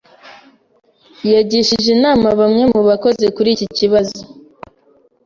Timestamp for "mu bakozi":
2.73-3.25